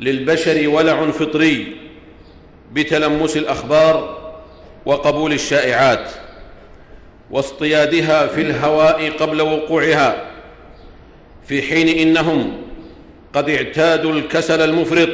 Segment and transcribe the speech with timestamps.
[0.00, 1.76] للبشر ولع فطري
[2.72, 4.18] بتلمس الأخبار
[4.86, 6.10] وقبول الشائعات
[7.30, 10.26] واصطيادها في الهواء قبل وقوعها
[11.46, 12.52] في حين إنهم
[13.34, 15.08] قد اعتادوا الكسل المفرط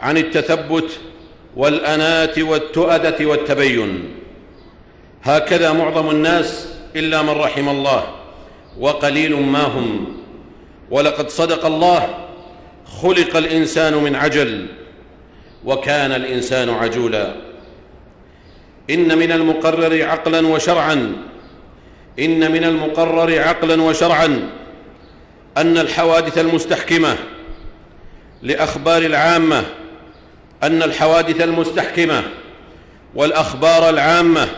[0.00, 1.00] عن التثبت
[1.56, 4.04] والاناه والتؤدة والتبين.
[5.22, 8.02] هكذا معظم الناس إلا من رحم الله
[8.78, 10.16] وقليل ما هم.
[10.90, 12.25] ولقد صدق الله
[12.86, 14.66] خلق الإنسان من عجل
[15.64, 17.34] وكان الإنسان عجولا.
[18.90, 21.12] إن من المقرر عقلا وشرعا
[22.18, 24.50] إن من المقرر عقلا وشرعا
[25.56, 27.16] أن الحوادث المستحكمة
[28.42, 29.64] لأخبار العامة
[30.62, 32.22] أن الحوادث المستحكمة
[33.14, 34.48] والأخبار العامة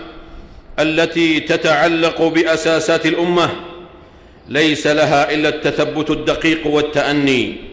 [0.79, 3.51] التي تتعلق بأساسات الأمة
[4.49, 7.68] ليس لها إلا التثبت الدقيق والتأني.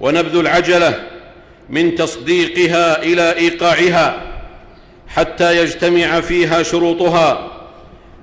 [0.00, 1.06] ونبذ العجلة
[1.70, 4.22] من تصديقها إلى إيقاعها
[5.08, 7.50] حتى يجتمع فيها شروطها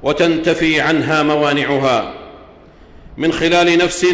[0.04, 2.14] وتنتفي عنها موانعها.
[3.18, 4.06] من خلال نفس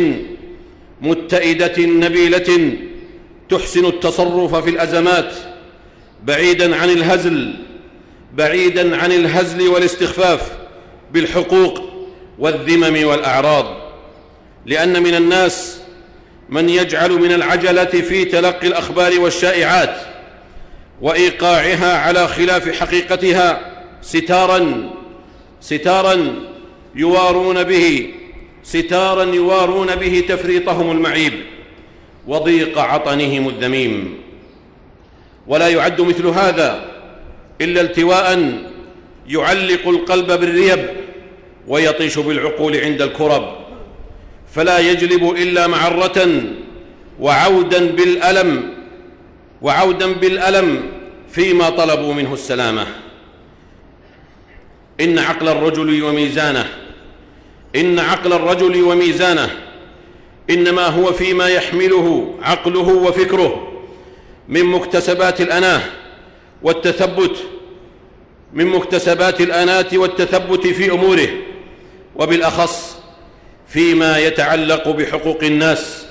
[1.01, 2.73] متئدة نبيلة
[3.49, 5.33] تحسن التصرف في الأزمات
[6.23, 7.53] بعيدا عن الهزل
[8.33, 10.51] بعيدا عن الهزل والاستخفاف
[11.11, 11.81] بالحقوق
[12.39, 13.65] والذمم والأعراض.
[14.65, 15.82] لأن من الناس
[16.53, 19.95] من يجعل من العجلة في تلقي الأخبار والشائعات
[21.01, 23.71] وإيقاعها على خلاف حقيقتها
[24.01, 24.89] ستارا
[25.61, 26.35] ستارا
[26.95, 28.13] يوارون به
[28.63, 31.33] ستارا يوارون به تفريطهم المعيب
[32.27, 34.19] وضيق عطنهم الذميم.
[35.47, 36.85] ولا يعد مثل هذا
[37.61, 38.59] إلا التواء
[39.27, 40.89] يعلق القلب بالريب
[41.67, 43.62] ويطيش بالعقول عند الكرب.
[44.53, 46.43] فلا يجلب إلا معرة
[47.19, 48.73] وعودا بالألم
[49.61, 50.81] وعودا بالألم
[51.29, 52.87] فيما طلبوا منه السلامة.
[55.01, 56.69] إن عقل الرجل وميزانه
[57.75, 59.49] إن عقل الرجل وميزانه
[60.49, 63.81] إنما هو فيما يحمله عقله وفكره
[64.49, 65.81] من مكتسبات الأناة
[66.63, 67.37] والتثبت
[68.53, 71.27] من مكتسبات الأناة والتثبت في أموره
[72.15, 72.92] وبالأخص
[73.73, 76.05] فيما يتعلق بحقوق الناس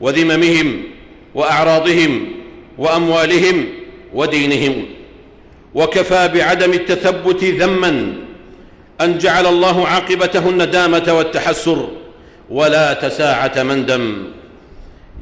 [0.00, 0.82] وذممهم
[1.34, 2.26] وأعراضهم
[2.78, 3.66] وأموالهم
[4.14, 4.86] ودينهم.
[5.74, 8.14] وكفى بعدم التثبت ذما
[9.00, 11.88] أن جعل الله عاقبته الندامه والتحسر
[12.50, 14.24] ولا تساعة مندم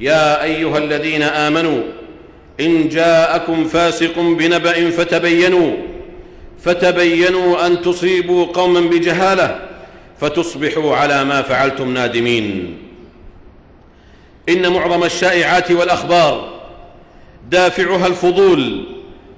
[0.00, 1.82] يا أيها الذين آمنوا
[2.60, 5.72] إن جاءكم فاسق بنبأ فتبينوا
[6.64, 9.65] فتبينوا أن تصيبوا قوما بجهالة
[10.20, 12.78] فتصبحوا على ما فعلتم نادمين.
[14.48, 16.60] إن معظم الشائعات والأخبار
[17.50, 18.84] دافعها الفضول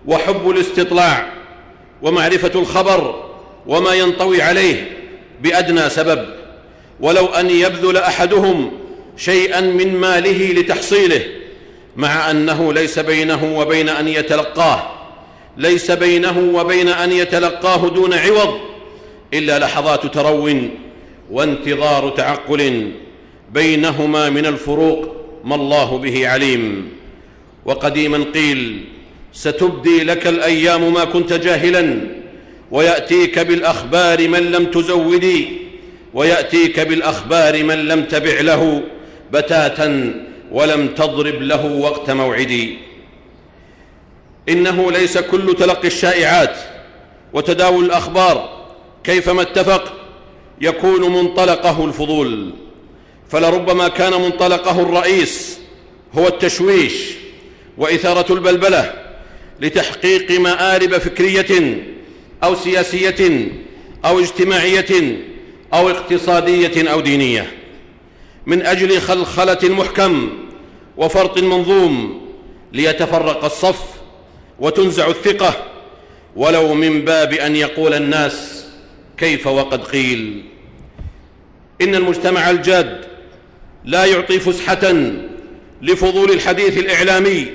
[0.06, 1.32] وحب الاستطلاع
[2.02, 3.24] ومعرفة الخبر
[3.66, 4.98] وما ينطوي عليه
[5.42, 6.26] بأدنى سبب.
[7.00, 8.72] ولو أن يبذل أحدهم
[9.16, 11.20] شيئا من ماله لتحصيله
[11.96, 14.90] مع أنه ليس بينه وبين أن يتلقاه
[15.56, 18.60] ليس بينه وبين أن يتلقاه دون عوض
[19.34, 20.50] إلا لحظات ترو
[21.30, 22.92] وانتظار تعقل
[23.52, 26.88] بينهما من الفروق ما الله به عليم.
[27.64, 28.84] وقديما قيل
[29.32, 32.00] ستبدي لك الأيام ما كنت جاهلا
[32.70, 35.48] ويأتيك بالأخبار من لم تزودي
[36.14, 38.82] ويأتيك بالأخبار من لم تبع له
[39.32, 40.14] بتاتا
[40.52, 42.78] ولم تضرب له وقت موعدي.
[44.48, 46.56] إنه ليس كل تلقي الشائعات
[47.32, 48.57] وتداول الأخبار
[49.08, 49.92] كيفما اتفق
[50.60, 52.50] يكون منطلقه الفضول
[53.28, 55.58] فلربما كان منطلقه الرئيس
[56.14, 56.92] هو التشويش
[57.78, 58.94] وإثارة البلبلة
[59.60, 61.82] لتحقيق مآرب فكرية
[62.44, 63.48] أو سياسية
[64.04, 65.18] أو اجتماعية
[65.74, 67.52] أو اقتصادية أو دينية.
[68.46, 70.30] من أجل خلخلة المحكم
[70.96, 72.20] وفرط منظوم
[72.72, 73.82] ليتفرق الصف
[74.60, 75.64] وتنزع الثقة
[76.36, 78.67] ولو من باب أن يقول الناس
[79.18, 80.44] كيف وقد قيل؟
[81.80, 83.04] إن المجتمع الجاد
[83.84, 84.94] لا يعطي فسحة
[85.82, 87.46] لفضول الحديث الإعلامي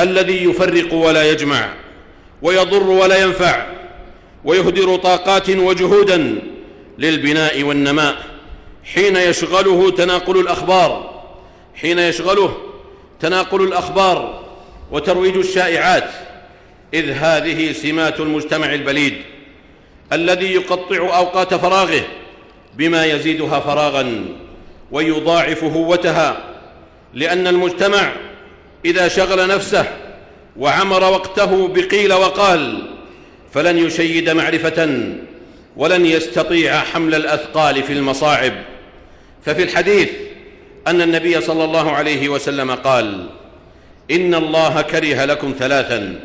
[0.00, 1.74] الذي يفرق ولا يجمع
[2.42, 3.66] ويضر ولا ينفع
[4.44, 6.42] ويهدر طاقات وجهودا
[6.98, 8.16] للبناء والنماء.
[8.84, 11.22] حين يشغله تناقل الأخبار
[11.74, 12.56] حين يشغله
[13.20, 14.44] تناقل الأخبار
[14.90, 16.10] وترويج الشائعات
[16.94, 19.14] إذ هذه سمات المجتمع البليد.
[20.12, 22.02] الذي يقطع أوقات فراغه
[22.76, 24.24] بما يزيدها فراغا
[24.90, 26.44] ويضاعف هوتها
[27.14, 28.12] لأن المجتمع
[28.84, 29.86] إذا شغل نفسه
[30.56, 32.82] وعمر وقته بقيل وقال
[33.52, 35.08] فلن يشيد معرفة
[35.76, 38.52] ولن يستطيع حمل الأثقال في المصاعب.
[39.44, 40.10] ففي الحديث
[40.86, 43.26] أن النبي صلى الله عليه وسلم قال
[44.10, 46.20] إن الله كره لكم ثلاثا.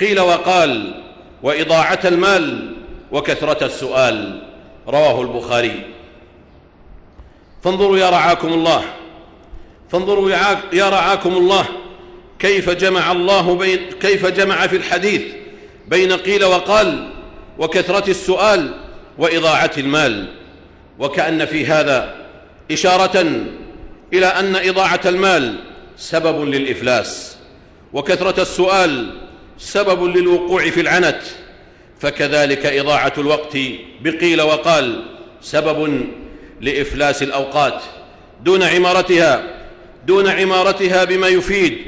[0.00, 1.02] قيل وقال
[1.42, 2.72] وإضاعة المال
[3.12, 4.42] وكثرة السؤال.
[4.88, 5.84] رواه البخاري.
[7.64, 8.82] فانظروا يا رعاكم الله.
[9.90, 10.30] فانظروا
[10.72, 11.64] يا رعاكم الله.
[12.38, 15.22] كيف جمع الله بين كيف جمع في الحديث
[15.88, 17.10] بين قيل وقال
[17.58, 18.74] وكثرة السؤال
[19.18, 20.28] وإضاعة المال.
[20.98, 22.14] وكأن في هذا
[22.70, 23.44] إشارة
[24.12, 25.56] إلى أن إضاعة المال
[25.96, 27.36] سبب للإفلاس.
[27.92, 29.16] وكثرة السؤال
[29.58, 31.22] سبب للوقوع في العنت.
[32.02, 33.58] فكذلك إضاعة الوقت.
[34.00, 35.04] بقيل وقال
[35.40, 36.06] سبب
[36.60, 37.82] لإفلاس الأوقات.
[38.44, 39.62] دون عمارتها
[40.06, 41.78] دون عمارتها بما يفيد.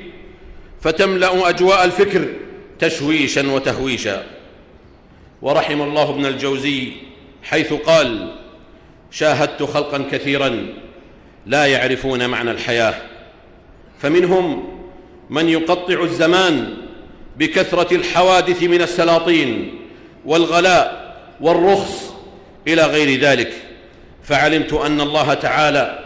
[0.81, 2.28] فتملأ أجواء الفكر
[2.78, 4.25] تشويشا وتهويشا.
[5.43, 6.93] ورحم الله ابن الجوزي
[7.43, 8.34] حيث قال
[9.11, 10.66] شاهدت خلقا كثيرا
[11.46, 12.94] لا يعرفون معنى الحياة.
[13.99, 14.69] فمنهم
[15.31, 16.76] من يقطع الزمان
[17.37, 19.83] بكثرة الحوادث من السلاطين.
[20.26, 22.15] والغلاء والرخص
[22.69, 23.53] إلى غير ذلك.
[24.23, 25.99] فعلمت أن الله تعالى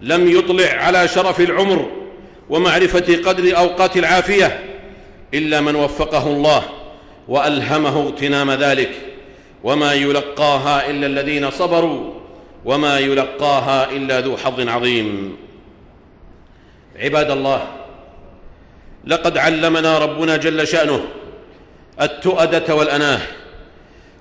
[0.00, 1.90] لم يطلع على شرف العمر
[2.50, 4.60] ومعرفة قدر أوقات العافية
[5.34, 6.62] إلا من وفقه الله
[7.28, 8.90] وألهمه اغتنام ذلك.
[9.64, 12.14] وما يلقاها إلا الذين صبروا
[12.64, 15.36] وما يلقاها إلا ذو حظ عظيم.
[16.96, 17.66] عباد الله
[19.04, 21.04] لقد علمنا ربنا جل شأنه
[22.00, 23.20] التؤدة والأناه.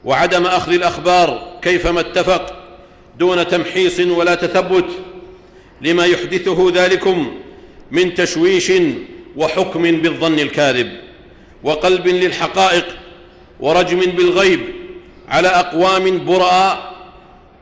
[0.06, 2.54] وعدم أخذ الأخبار كيفما اتفق
[3.20, 4.86] دون تمحيص ولا تثبت
[5.82, 7.32] لما يحدثه ذلكم
[7.92, 8.72] من تشويش
[9.36, 10.92] وحكم بالظن الكاذب
[11.64, 12.86] وقلب للحقائق
[13.60, 14.60] ورجم بالغيب
[15.28, 16.92] على أقوام براء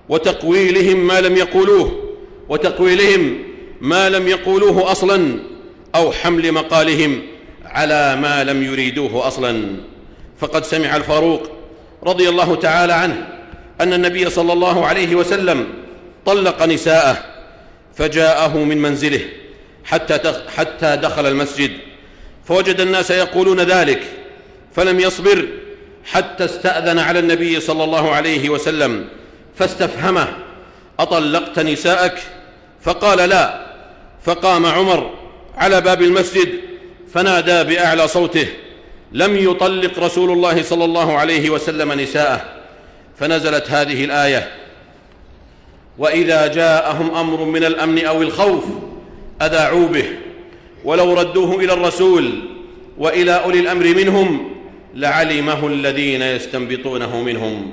[0.10, 2.16] وتقويلهم ما لم يقولوه
[2.50, 3.44] وتقويلهم
[3.82, 5.40] ما لم يقولوه أصلا
[5.96, 7.22] أو حمل مقالهم
[7.66, 9.76] على ما لم يريدوه أصلا.
[10.40, 11.59] فقد سمع الفاروق
[12.04, 13.28] رضي الله تعالى عنه
[13.82, 15.68] أن النبي صلى الله عليه وسلم
[16.26, 17.18] طلق نساءه
[17.96, 19.22] فجاءه من منزله
[19.86, 21.72] حتى حتى دخل المسجد.
[22.46, 24.04] فوجد الناس يقولون ذلك
[24.76, 25.48] فلم يصبر
[26.06, 29.08] حتى استأذن على النبي صلى الله عليه وسلم
[29.56, 30.28] فاستفهمه
[31.00, 32.20] أطلقت نساءك؟
[32.82, 33.70] فقال لا.
[34.24, 35.14] فقام عمر
[35.58, 36.50] على باب المسجد
[37.14, 38.48] فنادى بأعلى صوته
[39.12, 42.42] لم يطلق رسول الله صلى الله عليه وسلم نساءه
[43.18, 44.52] فنزلت هذه الآية
[45.98, 48.64] وإذا جاءهم أمر من الأمن أو الخوف
[49.42, 50.06] أذاعوا به
[50.86, 52.40] ولو ردوه إلى الرسول
[52.98, 54.56] وإلى أولي الأمر منهم
[54.96, 57.72] لعلمه الذين يستنبطونه منهم.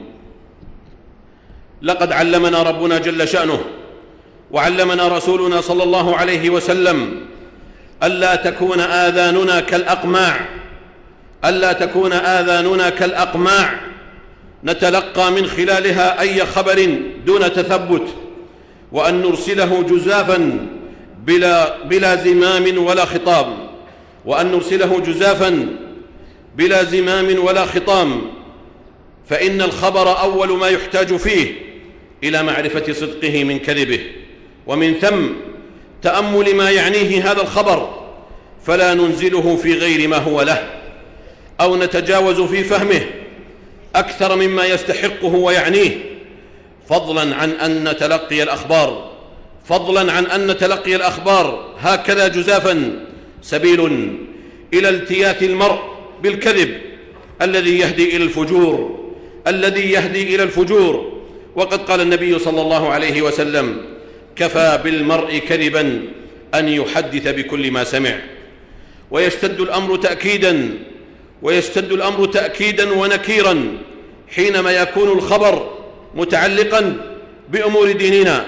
[1.82, 3.60] لقد علمنا ربنا جل شأنه
[4.50, 7.20] وعلمنا رسولنا صلى الله عليه وسلم
[8.02, 10.55] الا تكون آذاننا كالأقماع
[11.48, 13.80] ألا تكون آذاننا كالأقماع.
[14.64, 18.08] نتلقى من خلالها أي خبر دون تثبت
[18.92, 20.68] وأن نرسله جزافا
[21.24, 23.46] بلا, بلا زمام ولا خطاب
[24.24, 25.66] وأن نرسله جزافا
[26.56, 28.22] بلا زمام ولا خطام.
[29.28, 31.52] فإن الخبر أول ما يحتاج فيه
[32.24, 34.00] إلى معرفة صدقه من كذبه.
[34.66, 35.26] ومن ثم
[36.02, 38.06] تأمل ما يعنيه هذا الخبر
[38.66, 40.75] فلا ننزله في غير ما هو له.
[41.60, 43.02] أو نتجاوز في فهمه
[43.96, 45.90] أكثر مما يستحقه ويعنيه
[46.88, 49.12] فضلا عن أن نتلقي الأخبار
[49.64, 51.74] فضلا عن أن تلقي الأخبار.
[51.78, 52.92] هكذا جزافا
[53.42, 53.80] سبيل
[54.74, 55.78] إلى التياث المرء
[56.22, 56.76] بالكذب
[57.42, 59.06] الذي يهدي إلى الفجور
[59.46, 61.22] الذي يهدي إلى الفجور.
[61.56, 63.76] وقد قال النبي صلى الله عليه وسلم
[64.36, 66.02] كفى بالمرء كذبا
[66.54, 68.18] أن يحدث بكل ما سمع.
[69.10, 70.70] ويشتد الأمر تأكيدا
[71.42, 73.78] ويشتد الأمر تأكيدا ونكيرا
[74.34, 75.70] حينما يكون الخبر
[76.14, 76.96] متعلقا
[77.48, 78.46] بأمور ديننا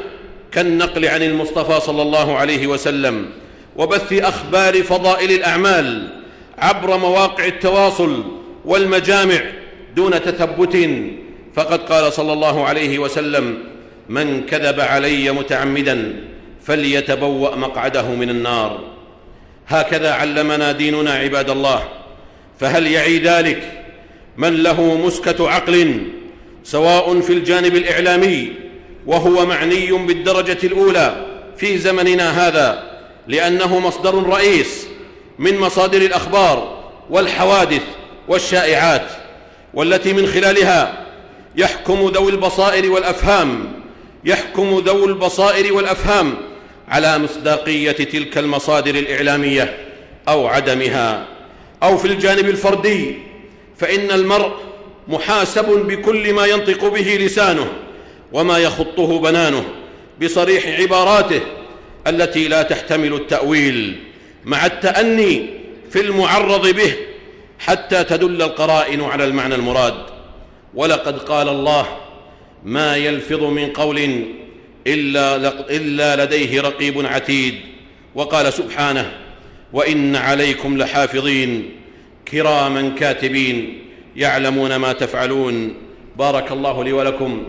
[0.52, 3.30] كالنقل عن المصطفى صلى الله عليه وسلم
[3.76, 6.08] وبث أخبار فضائل الأعمال
[6.58, 8.24] عبر مواقع التواصل
[8.64, 9.40] والمجامع
[9.96, 10.88] دون تثبت.
[11.54, 13.58] فقد قال صلى الله عليه وسلم
[14.08, 16.24] من كذب علي متعمدا
[16.64, 18.80] فليتبوأ مقعده من النار.
[19.68, 21.97] هكذا علمنا ديننا عباد الله.
[22.60, 23.84] فهل يعي ذلك؟
[24.36, 26.02] من له مسكة عقل
[26.64, 28.52] سواء في الجانب الإعلامي
[29.06, 32.82] وهو معني بالدرجة الأولى في زمننا هذا
[33.28, 34.86] لأنه مصدر رئيس
[35.38, 37.82] من مصادر الأخبار والحوادث
[38.28, 39.06] والشائعات
[39.74, 41.06] والتي من خلالها
[41.56, 43.72] يحكم ذوي البصائر والأفهام
[44.24, 46.34] يحكم ذوو البصائر والأفهام
[46.88, 49.78] على مصداقية تلك المصادر الإعلامية
[50.28, 51.26] أو عدمها.
[51.82, 53.14] أو في الجانب الفردي
[53.76, 54.52] فإن المرء
[55.08, 57.72] محاسب بكل ما ينطق به لسانه
[58.32, 59.64] وما يخطه بنانه
[60.22, 61.40] بصريح عباراته
[62.06, 63.96] التي لا تحتمل التأويل
[64.44, 65.46] مع التأني
[65.90, 66.92] في المعرض به
[67.58, 69.94] حتى تدل القرائن على المعنى المراد.
[70.74, 71.86] ولقد قال الله
[72.64, 74.24] ما يلفظ من قول
[74.86, 77.54] إلا, لديه رقيب عتيد
[78.14, 79.12] وقال سبحانه
[79.72, 81.70] وإن عليكم لحافظين
[82.32, 83.78] كراما كاتبين
[84.16, 85.74] يعلمون ما تفعلون.
[86.18, 87.42] بارك الله لي ولكم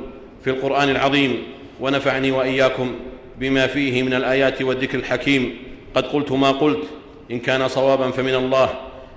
[0.43, 1.43] في القرآن العظيم
[1.79, 2.95] ونفعني وإياكم
[3.39, 5.57] بما فيه من الآيات والذكر الحكيم.
[5.95, 6.83] قد قلت ما قلت
[7.31, 8.69] إن كان صوابا فمن الله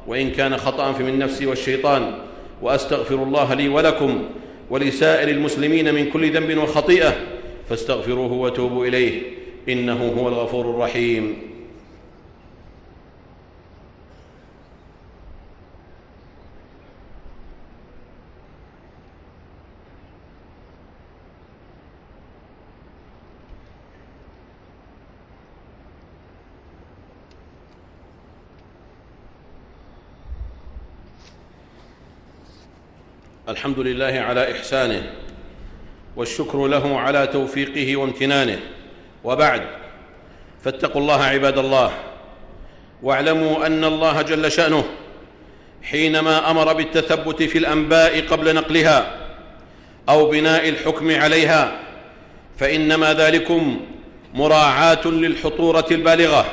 [0.07, 2.15] وإن كان خطأ فمن نفسي والشيطان.
[2.63, 4.25] وأستغفر الله لي ولكم
[4.71, 7.17] ولسائر المسلمين من كل ذنب وخطيئة
[7.69, 9.23] فاستغفروه وتوبوا إليه
[9.69, 11.52] إنه هو الغفور الرحيم.
[33.53, 35.03] الحمد لله على إحسانه
[36.17, 38.59] والشكر له على توفيقه وامتنانه.
[39.25, 39.63] وبعد
[40.65, 41.93] فاتقوا الله عباد الله
[43.03, 44.85] واعلموا أن الله جل شأنه
[45.83, 49.15] حينما أمر بالتثبت في الأنباء قبل نقلها
[50.09, 51.81] أو بناء الحكم عليها
[52.59, 53.81] فإنما ذلكم
[54.35, 56.45] مراعاة للحطورة البالغة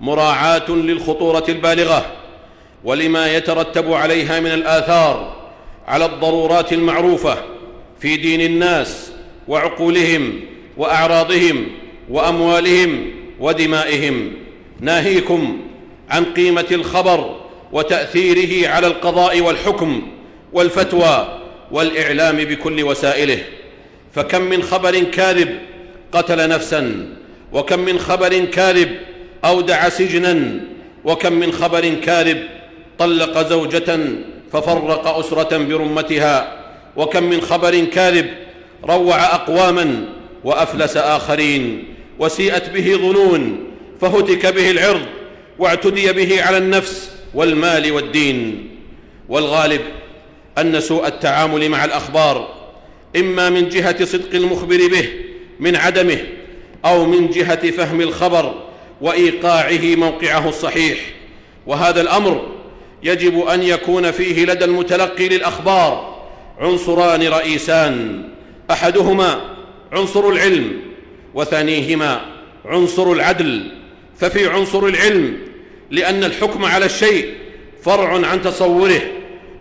[0.00, 2.06] مراعاة للخطورة البالغة
[2.84, 5.39] ولما يترتب عليها من الآثار
[5.86, 7.36] على الضرورات المعروفة
[8.00, 9.12] في دين الناس
[9.48, 10.40] وعقولهم
[10.76, 11.66] وأعراضهم
[12.10, 13.10] وأموالهم
[13.40, 14.32] ودمائهم.
[14.80, 15.60] ناهيكم
[16.10, 17.40] عن قيمة الخبر
[17.72, 20.02] وتأثيره على القضاء والحكم
[20.52, 21.38] والفتوى
[21.70, 23.38] والإعلام بكل وسائله.
[24.14, 25.58] فكم من خبر كاذب
[26.12, 27.08] قتل نفسا
[27.52, 28.96] وكم من خبر كاذب
[29.44, 30.60] أودع سجنا
[31.04, 32.42] وكم من خبر كاذب
[32.98, 33.98] طلق زوجة
[34.52, 36.60] ففرق أسرة برمتها
[36.96, 38.30] وكم من خبر كاذب
[38.84, 40.04] روع أقواما
[40.44, 41.84] وأفلس آخرين
[42.18, 45.06] وسيئت به ظنون فهتك به العرض
[45.58, 48.70] واعتدي به على النفس والمال والدين.
[49.28, 49.80] والغالب
[50.58, 52.54] أن سوء التعامل مع الأخبار
[53.16, 55.08] إما من جهة صدق المخبر به
[55.60, 56.18] من عدمه
[56.84, 58.54] أو من جهة فهم الخبر
[59.00, 60.98] وإيقاعه موقعه الصحيح.
[61.66, 62.59] وهذا الأمر
[63.02, 66.20] يجب أن يكون فيه لدى المتلقي للأخبار
[66.58, 68.22] عنصران رئيسان
[68.70, 69.40] أحدهما
[69.92, 70.80] عنصر العلم
[71.34, 72.20] وثانيهما
[72.64, 73.72] عنصر العدل.
[74.18, 75.38] ففي عنصر العلم
[75.90, 77.34] لأن الحكم على الشيء
[77.82, 79.00] فرع عن تصوره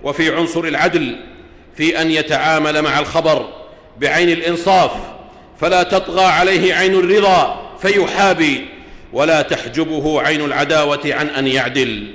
[0.04, 1.16] وفي عنصر العدل
[1.78, 3.50] في أن يتعامل مع الخبر
[4.00, 4.92] بعين الإنصاف.
[5.62, 8.66] فلا تطغى عليه عين الرضا فيحابي
[9.14, 12.08] ولا تحجبه عين العداوة عن أن يعدل.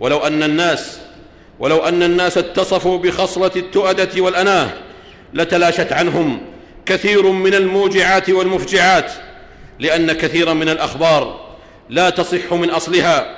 [0.00, 0.98] ولو أن الناس
[1.58, 4.70] ولو أن الناس اتصفوا بخصلة التؤدة والأناة
[5.34, 6.40] لتلاشت عنهم
[6.86, 9.12] كثير من الموجعات والمفجعات
[9.78, 11.56] لأن كثيرا من الأخبار
[11.88, 13.36] لا تصح من أصلها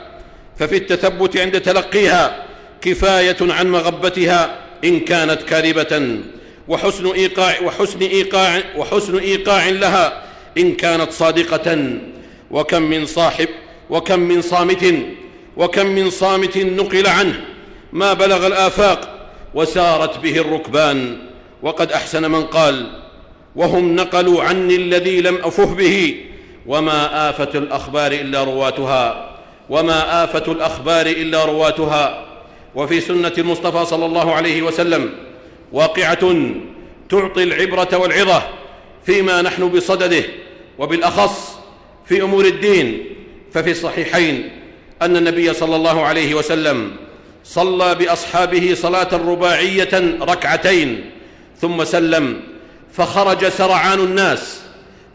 [0.59, 2.45] ففي التثبت عند تلقيها
[2.81, 6.19] كفاية عن مغبتها إن كانت كاذبة
[6.69, 10.23] وحسن إيقاع وحسن إيقاع وحسن إيقاع لها
[10.59, 11.99] إن كانت صادقة
[12.51, 13.49] وكم من صاحب
[13.91, 14.95] وكم من صامت
[15.57, 17.45] وكم من صامت نقل عنه.
[17.93, 21.19] ما بلغ الآفاق وسارت به الركبان.
[21.63, 22.87] وقد أحسن من قال
[23.57, 26.17] وهم نقلوا عني الذي لم أفه به.
[26.67, 29.37] وما آفة الأخبار إلا رواتها.
[29.71, 32.27] وما آفة الأخبار إلا رواتها.
[32.75, 35.13] وفي سنة المصطفى صلى الله عليه وسلم
[35.73, 36.53] واقعة
[37.09, 38.43] تعطي العبرة والعظة
[39.07, 40.25] فيما نحن بصدده.
[40.79, 41.59] وبالأخص
[42.07, 43.05] في أمور الدين
[43.53, 44.51] ففي الصحيحين
[45.03, 46.97] أن النبي صلى الله عليه وسلم
[47.45, 51.11] صلى بأصحابه صلاة رباعية ركعتين
[51.61, 52.41] ثم سلم
[52.93, 54.61] فخرج سرعان الناس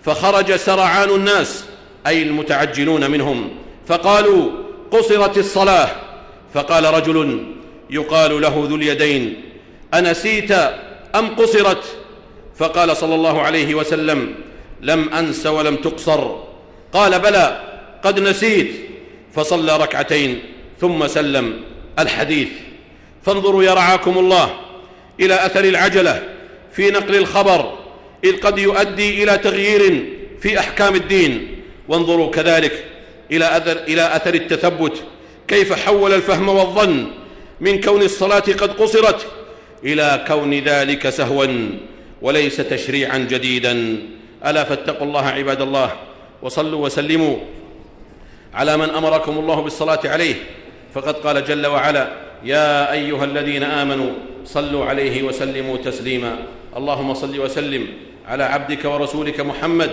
[0.06, 1.66] فخرج سرعان الناس
[2.08, 3.50] أي المتعجلون منهم
[3.88, 4.52] فقالوا
[4.92, 5.90] قصرت الصلاة.
[6.54, 7.46] فقال رجل
[7.90, 9.44] يقال له ذو اليدين
[9.94, 10.52] انسيت
[11.16, 11.84] أم قصرت؟
[12.58, 14.36] فقال صلى الله عليه وسلم
[14.82, 16.36] لم أنس ولم تقصر.
[16.94, 17.62] قال بلى
[18.04, 18.91] قد نسيت.
[19.36, 20.40] فصلى ركعتين
[20.82, 21.60] ثم سلم
[22.00, 22.50] الحديث.
[23.26, 24.56] فانظروا يا رعاكم الله
[25.20, 26.24] إلى أثر العجلة
[26.74, 27.78] في نقل الخبر
[28.24, 30.06] إذ قد يؤدي إلى تغيير
[30.42, 31.48] في أحكام الدين.
[31.88, 32.86] وانظروا كذلك
[33.32, 35.04] إلى أثر, إلى أثر التثبت
[35.48, 37.08] كيف حول الفهم والظن
[37.62, 39.28] من كون الصلاة قد قصرت
[39.84, 41.70] إلى كون ذلك سهوا
[42.22, 43.98] وليس تشريعا جديدا.
[44.46, 45.92] ألا فاتقوا الله عباد الله
[46.42, 47.38] وصلوا وسلموا.
[48.53, 50.36] على من أمركم الله بالصلاة عليه.
[50.93, 52.12] فقد قال جل وعلا
[52.43, 54.12] يا أيها الذين آمنوا
[54.46, 56.38] صلوا عليه وسلموا تسليما.
[56.77, 57.88] اللهم صل وسلم
[58.27, 59.91] على عبدك ورسولك محمد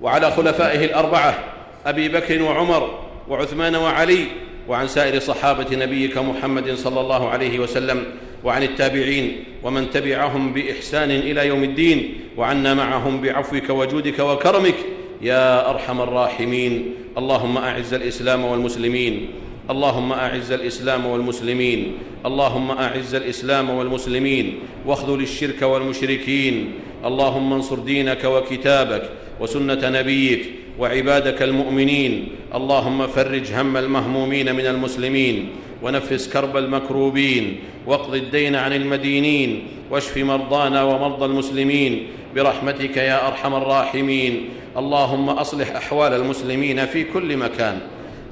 [0.00, 1.38] وعلى خلفائه الأربعة
[1.86, 4.26] أبي بكر وعمر وعثمان وعلي
[4.68, 8.04] وعن سائر صحابة نبيك محمد صلى الله عليه وسلم
[8.44, 14.74] وعن التابعين ومن تبعهم بإحسان إلى يوم الدين وعنا معهم بعفوك وجودك وكرمك
[15.22, 16.94] يا أرحم الراحمين.
[17.18, 19.26] اللهم أعز الإسلام والمسلمين.
[19.70, 21.92] اللهم أعز الإسلام والمسلمين.
[22.26, 24.54] اللهم أعز الإسلام والمسلمين.
[24.86, 26.72] واخذل الشرك والمشركين.
[27.04, 29.02] اللهم انصر دينك وكتابك
[29.40, 32.28] وسنة نبيك وعبادك المؤمنين.
[32.54, 35.48] اللهم فرج هم المهمومين من المسلمين.
[35.82, 37.56] ونفس كرب المكروبين.
[37.86, 39.62] واقض الدين عن المدينين.
[39.90, 42.06] واشف مرضانا ومرضى المسلمين.
[42.34, 44.48] برحمتك يا أرحم الراحمين.
[44.76, 47.78] اللهم أصلح أحوال المسلمين في كل مكان.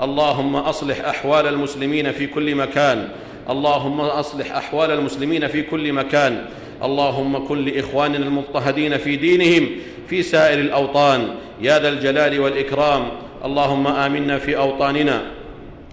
[0.03, 3.09] اللهم أصلح أحوال المسلمين في كل مكان.
[3.51, 6.45] اللهم أصلح أحوال المسلمين في كل مكان.
[6.83, 9.69] اللهم كن لإخواننا المضطهدين في دينهم
[10.09, 11.29] في سائر الأوطان.
[11.61, 13.09] يا ذا الجلال والإكرام.
[13.45, 15.23] اللهم آمنا في أوطاننا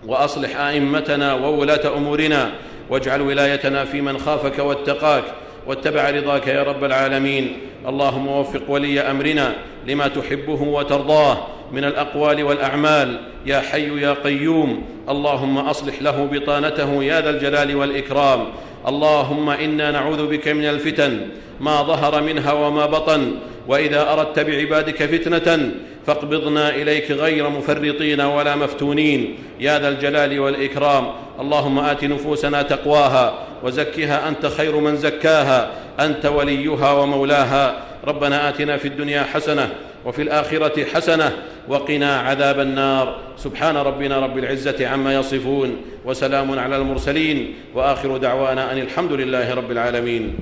[0.08, 2.52] وأصلح أئمتنا وولاة أمورنا.
[2.90, 5.24] واجعل ولايتنا في من خافك واتقاك.
[5.68, 7.58] واتبع رضاك يا رب العالمين.
[7.88, 9.56] اللهم وفق ولي أمرنا
[9.88, 13.20] لما تحبه وترضاه من الأقوال والأعمال.
[13.46, 18.46] يا حي يا قيوم اللهم أصلح له بطانته يا ذا الجلال والإكرام.
[18.88, 21.28] اللهم إنا نعوذ بك من الفتن
[21.60, 23.32] ما ظهر منها وما بطن.
[23.68, 25.72] وإذا أردت بعبادك فتنة
[26.08, 31.08] فاقبضنا إليك غير مفرطين ولا مفتونين يا ذا الجلال والإكرام.
[31.40, 37.84] اللهم آت نفوسنا تقواها وزكها أنت خير من زكاها أنت وليها ومولاها.
[38.08, 39.70] ربنا آتنا في الدنيا حسنة
[40.06, 41.32] وفي الآخرة حسنة
[41.68, 43.20] وقنا عذاب النار.
[43.38, 49.72] سبحان ربنا رب العزة عما يصفون وسلام على المرسلين وآخر دعوانا أن الحمد لله رب
[49.72, 50.36] العالمين.